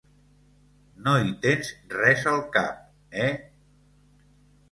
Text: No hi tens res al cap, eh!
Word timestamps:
No 1.07 1.13
hi 1.25 1.33
tens 1.43 1.69
res 1.91 2.25
al 2.33 2.41
cap, 2.57 2.79
eh! 3.27 3.31